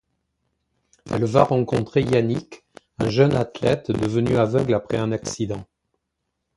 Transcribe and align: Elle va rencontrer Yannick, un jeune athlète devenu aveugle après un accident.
Elle 1.11 1.25
va 1.25 1.43
rencontrer 1.43 2.01
Yannick, 2.01 2.63
un 2.97 3.09
jeune 3.11 3.35
athlète 3.35 3.91
devenu 3.91 4.35
aveugle 4.37 4.73
après 4.73 4.97
un 4.97 5.11
accident. 5.11 5.63